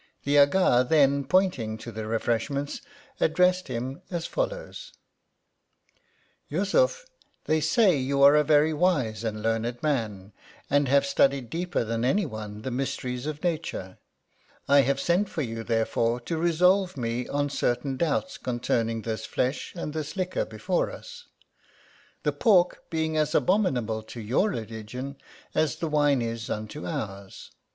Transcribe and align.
The 0.23 0.39
Aga 0.39 0.87
then 0.89 1.25
pointing 1.25 1.77
to 1.77 1.91
the 1.91 2.07
refreshments 2.07 2.81
addressed 3.19 3.67
him 3.67 4.01
as 4.09 4.25
follows:— 4.25 4.93
"Yussuf, 6.49 7.05
they 7.45 7.61
say 7.61 7.95
you 7.97 8.23
are 8.23 8.33
a 8.35 8.43
very 8.43 8.73
wise 8.73 9.23
and 9.23 9.43
learned 9.43 9.83
man, 9.83 10.33
and 10.71 10.87
have 10.87 11.05
studied 11.05 11.51
deeper 11.51 11.83
than 11.83 12.03
any 12.03 12.25
one 12.25 12.63
the 12.63 12.71
mysteries 12.71 13.27
of 13.27 13.43
nature. 13.43 13.99
I 14.67 14.79
have 14.81 14.99
sent 14.99 15.29
for 15.29 15.43
you, 15.43 15.63
therefore, 15.63 16.19
to 16.21 16.35
resolve 16.35 16.97
me 16.97 17.27
on 17.27 17.51
certain 17.51 17.95
doubts 17.95 18.39
concerning 18.39 19.03
this 19.03 19.27
flesh, 19.27 19.71
and 19.75 19.93
this 19.93 20.15
liquor 20.17 20.45
before 20.45 20.89
us; 20.89 21.27
the 22.23 22.33
pork 22.33 22.89
being 22.89 23.17
as 23.17 23.35
abominable 23.35 24.01
to 24.01 24.19
your 24.19 24.49
religion, 24.49 25.17
as 25.53 25.75
the 25.75 25.87
wine 25.87 26.23
is 26.23 26.49
unto 26.49 26.87
ours. 26.87 27.51